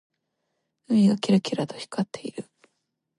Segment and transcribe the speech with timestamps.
[0.87, 2.49] 海がキラキラと光っている。